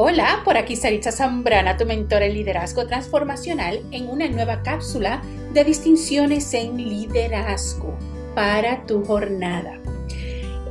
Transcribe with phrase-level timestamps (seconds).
[0.00, 5.20] Hola, por aquí Saritza Zambrana, tu mentor en liderazgo transformacional, en una nueva cápsula
[5.52, 7.98] de distinciones en liderazgo
[8.32, 9.80] para tu jornada.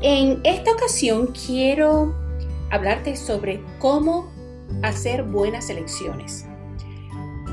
[0.02, 2.16] En esta ocasión quiero
[2.71, 4.32] hablarte sobre cómo
[4.82, 6.46] hacer buenas elecciones.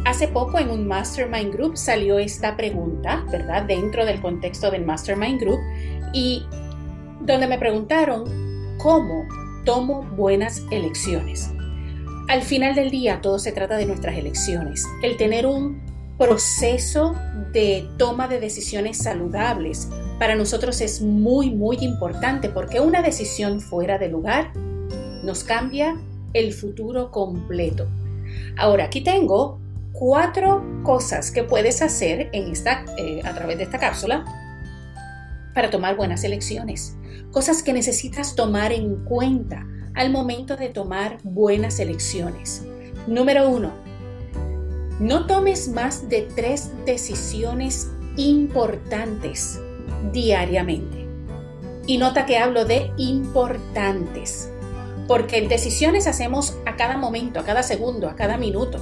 [0.05, 3.65] Hace poco en un Mastermind Group salió esta pregunta, ¿verdad?
[3.65, 5.59] Dentro del contexto del Mastermind Group
[6.13, 6.47] y
[7.23, 9.27] donde me preguntaron cómo
[9.65, 11.54] tomo buenas elecciones.
[12.29, 14.87] Al final del día todo se trata de nuestras elecciones.
[15.03, 15.83] El tener un
[16.17, 17.15] proceso
[17.53, 19.89] de toma de decisiones saludables
[20.19, 24.53] para nosotros es muy, muy importante porque una decisión fuera de lugar
[25.23, 26.01] nos cambia
[26.33, 27.87] el futuro completo.
[28.57, 29.61] Ahora, aquí tengo
[29.93, 34.25] cuatro cosas que puedes hacer en esta, eh, a través de esta cápsula
[35.55, 36.97] para tomar buenas elecciones.
[37.33, 42.65] Cosas que necesitas tomar en cuenta al momento de tomar buenas elecciones.
[43.07, 43.73] Número uno,
[45.01, 49.61] no tomes más de tres decisiones importantes
[50.13, 51.07] diariamente.
[51.87, 54.51] Y nota que hablo de importantes,
[55.07, 58.79] porque en decisiones hacemos a cada momento, a cada segundo, a cada minuto,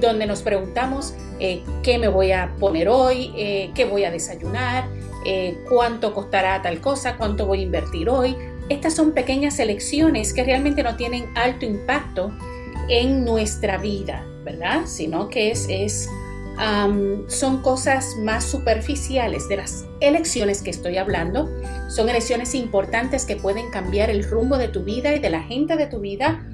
[0.00, 4.88] donde nos preguntamos eh, qué me voy a poner hoy, eh, qué voy a desayunar,
[5.24, 8.36] eh, cuánto costará tal cosa, cuánto voy a invertir hoy,
[8.68, 12.32] estas son pequeñas elecciones que realmente no tienen alto impacto
[12.88, 14.82] en nuestra vida, ¿verdad?
[14.86, 16.08] Sino que es, es
[17.28, 21.50] son cosas más superficiales de las elecciones que estoy hablando.
[21.88, 25.76] Son elecciones importantes que pueden cambiar el rumbo de tu vida y de la gente
[25.76, 26.46] de tu vida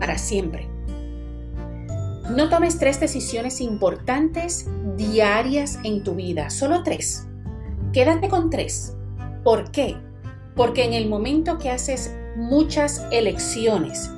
[0.00, 0.68] para siempre.
[2.30, 7.25] No tomes tres decisiones importantes diarias en tu vida, solo tres.
[7.96, 8.94] Quédate con tres.
[9.42, 9.96] ¿Por qué?
[10.54, 14.10] porque en el momento que haces muchas elecciones,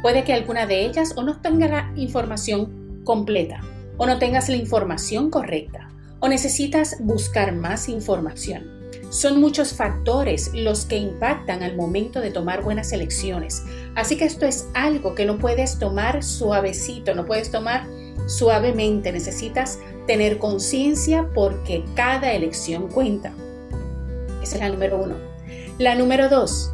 [0.00, 3.60] puede que alguna de ellas o no tenga la información completa,
[3.98, 8.74] o no tengas la información correcta, o necesitas buscar más información.
[9.10, 13.64] Son muchos factores los que impactan al momento de tomar buenas elecciones.
[13.94, 17.86] Así que esto es algo que no puedes tomar suavecito, no puedes tomar
[18.26, 19.12] suavemente.
[19.12, 23.32] Necesitas tener conciencia porque cada elección cuenta.
[24.42, 25.14] Esa es la número uno.
[25.78, 26.72] La número dos,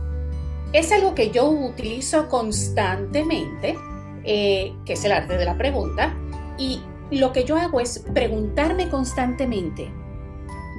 [0.73, 3.77] es algo que yo utilizo constantemente,
[4.25, 6.15] eh, que es el arte de la pregunta,
[6.59, 9.93] y lo que yo hago es preguntarme constantemente.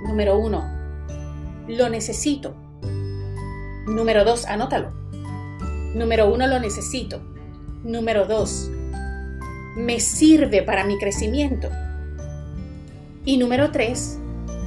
[0.08, 0.64] Número uno,
[1.68, 2.56] lo necesito.
[3.86, 4.92] Número dos, anótalo.
[5.94, 7.22] Número uno, lo necesito.
[7.84, 8.72] Número dos,
[9.76, 11.70] me sirve para mi crecimiento.
[13.26, 14.20] Y número tres,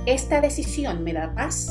[0.07, 1.69] esta decisión me da paz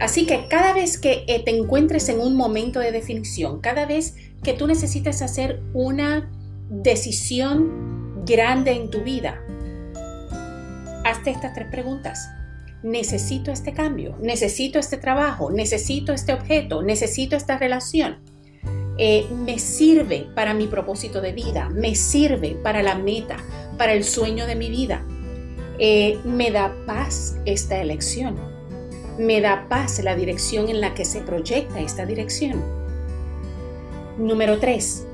[0.00, 4.16] Así que cada vez que eh, te encuentres en un momento de definición, cada vez
[4.42, 6.30] que tú necesites hacer una
[6.68, 9.40] decisión grande en tu vida,
[11.04, 12.28] hazte estas tres preguntas.
[12.82, 14.16] ¿Necesito este cambio?
[14.20, 15.50] ¿Necesito este trabajo?
[15.50, 16.82] ¿Necesito este objeto?
[16.82, 18.18] ¿Necesito esta relación?
[18.98, 21.70] Eh, ¿Me sirve para mi propósito de vida?
[21.70, 23.38] ¿Me sirve para la meta,
[23.78, 25.02] para el sueño de mi vida?
[25.78, 28.54] Eh, ¿Me da paz esta elección?
[29.18, 32.62] me da paz la dirección en la que se proyecta esta dirección.
[34.18, 35.06] Número 3.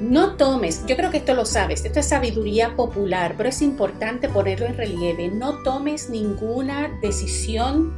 [0.00, 4.28] No tomes, yo creo que esto lo sabes, esto es sabiduría popular, pero es importante
[4.28, 5.28] ponerlo en relieve.
[5.28, 7.96] No tomes ninguna decisión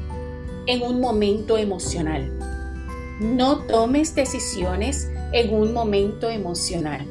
[0.67, 2.31] en un momento emocional.
[3.21, 7.07] No tomes decisiones en un momento emocional.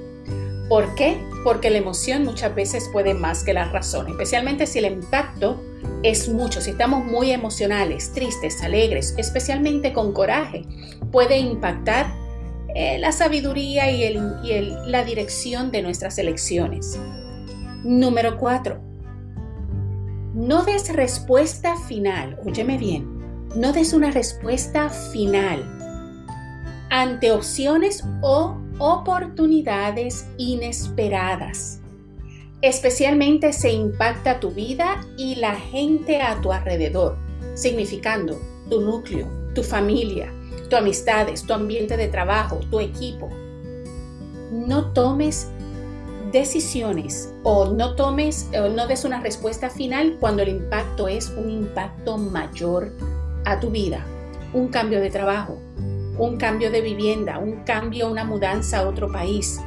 [0.67, 1.17] ¿Por qué?
[1.43, 5.61] Porque la emoción muchas veces puede más que la razón, especialmente si el impacto
[6.03, 6.61] es mucho.
[6.61, 10.65] Si estamos muy emocionales, tristes, alegres, especialmente con coraje,
[11.11, 12.13] puede impactar
[12.75, 14.13] eh, la sabiduría y,
[14.85, 16.99] la dirección de nuestras elecciones.
[17.83, 18.79] Número 4.
[20.35, 22.37] No des respuesta final.
[22.45, 23.19] Óyeme bien.
[23.55, 25.75] No des una respuesta final
[26.91, 31.81] ante opciones o oportunidades inesperadas.
[32.61, 37.17] Especialmente se impacta tu vida y la gente a tu alrededor,
[37.53, 38.39] significando
[38.69, 40.33] tu núcleo, tu familia,
[40.69, 43.29] tus amistades, tu ambiente de trabajo, tu equipo.
[44.51, 45.47] No tomes
[46.31, 51.49] decisiones o no tomes o no des una respuesta final cuando el impacto es un
[51.49, 52.91] impacto mayor
[53.45, 54.05] a tu vida,
[54.53, 55.57] un cambio de trabajo,
[56.19, 59.59] un cambio de vivienda, un cambio, una mudanza a otro país,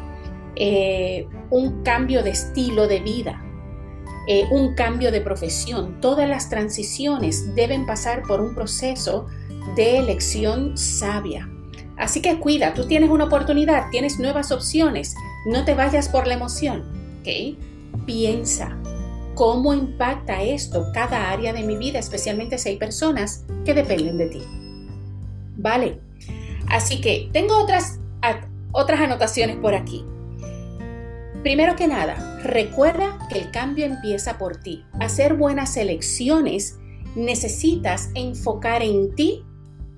[0.54, 3.42] eh, un cambio de estilo de vida,
[4.28, 6.00] eh, un cambio de profesión.
[6.00, 9.26] Todas las transiciones deben pasar por un proceso
[9.74, 11.48] de elección sabia.
[11.96, 15.14] Así que cuida, tú tienes una oportunidad, tienes nuevas opciones,
[15.46, 16.84] no te vayas por la emoción,
[17.20, 17.56] ¿ok?
[18.06, 18.76] Piensa,
[19.34, 24.26] ¿cómo impacta esto cada área de mi vida, especialmente si hay personas que dependen de
[24.26, 24.42] ti?
[25.56, 26.00] Vale,
[26.68, 27.98] así que tengo otras,
[28.72, 30.04] otras anotaciones por aquí.
[31.42, 34.84] Primero que nada, recuerda que el cambio empieza por ti.
[35.00, 36.78] Hacer buenas elecciones
[37.16, 39.44] necesitas enfocar en ti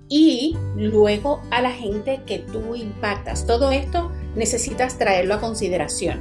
[0.08, 3.46] y luego a la gente que tú impactas.
[3.46, 6.20] Todo esto necesitas traerlo a consideración.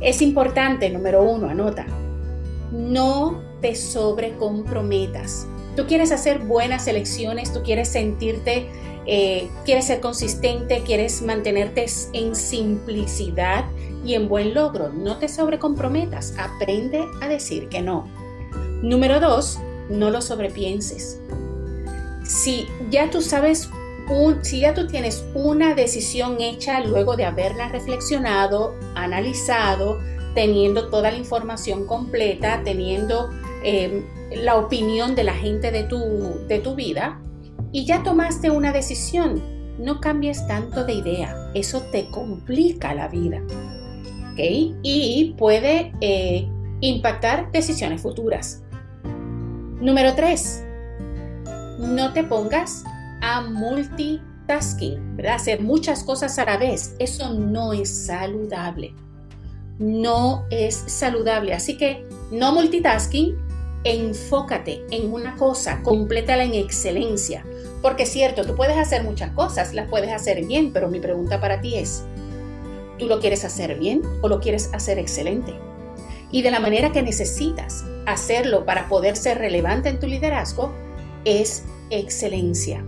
[0.00, 1.86] Es importante, número uno, anota,
[2.72, 5.46] no te sobrecomprometas.
[5.76, 8.68] Tú quieres hacer buenas elecciones, tú quieres sentirte,
[9.10, 13.64] eh, quieres ser consistente, quieres mantenerte en simplicidad
[14.04, 14.90] y en buen logro.
[14.90, 18.06] No te sobrecomprometas, aprende a decir que no.
[18.82, 19.58] Número dos,
[19.88, 21.22] no lo sobrepienses.
[22.22, 23.70] Si ya tú sabes,
[24.42, 30.00] si ya tú tienes una decisión hecha luego de haberla reflexionado, analizado,
[30.34, 33.30] teniendo toda la información completa, teniendo
[33.64, 37.22] em, la opinión de la gente de tu, de tu vida,
[37.72, 39.42] y ya tomaste una decisión,
[39.78, 43.40] no cambies tanto de idea, eso te complica la vida.
[44.82, 46.48] Y puede eh,
[46.80, 48.62] impactar decisiones futuras.
[49.80, 50.64] Número 3.
[51.80, 52.84] No te pongas
[53.20, 55.34] a multitasking, ¿verdad?
[55.34, 56.94] Hacer muchas cosas a la vez.
[56.98, 58.94] Eso no es saludable.
[59.78, 61.54] No es saludable.
[61.54, 63.36] Así que no multitasking,
[63.84, 67.44] enfócate en una cosa, complétala en excelencia.
[67.82, 71.40] Porque es cierto, tú puedes hacer muchas cosas, las puedes hacer bien, pero mi pregunta
[71.40, 72.04] para ti es,
[72.98, 75.54] ¿tú lo quieres hacer bien o lo quieres hacer excelente?
[76.30, 80.72] y de la manera que necesitas hacerlo para poder ser relevante en tu liderazgo
[81.24, 82.84] es excelencia.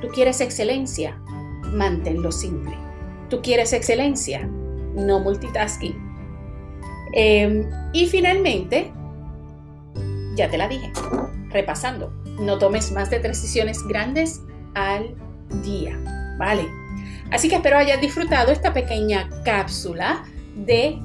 [0.00, 1.20] Tú quieres excelencia,
[1.64, 2.76] manténlo simple.
[3.28, 4.48] Tú quieres excelencia,
[4.94, 5.94] no multitasking.
[7.12, 8.92] Em, y finalmente,
[10.34, 10.92] ya te la dije,
[11.50, 14.40] repasando, no tomes más de tres decisiones grandes
[14.74, 15.14] al
[15.62, 15.98] día,
[16.38, 16.66] ¿vale?
[17.30, 20.24] Así que espero hayas disfrutado esta pequeña cápsula
[20.54, 20.98] de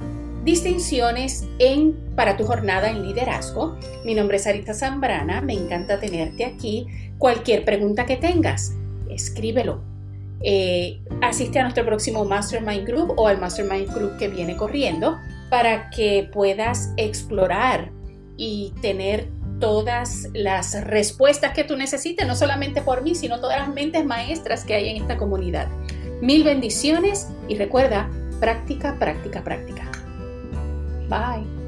[0.43, 3.77] distinciones en, para tu jornada en liderazgo.
[4.03, 6.87] Mi nombre es Arita Zambrana, me encanta tenerte aquí.
[7.17, 8.73] Cualquier pregunta que tengas,
[9.09, 9.81] escríbelo.
[10.41, 15.17] Eh, asiste a nuestro próximo Mastermind Group o al Mastermind Group que viene corriendo
[15.49, 17.91] para que puedas explorar
[18.37, 19.29] y tener
[19.59, 24.65] todas las respuestas que tú necesites, no solamente por mí, sino todas las mentes maestras
[24.65, 25.67] que hay en esta comunidad.
[26.21, 28.09] Mil bendiciones y recuerda,
[28.39, 29.91] práctica, práctica, práctica.
[31.09, 31.64] Bye.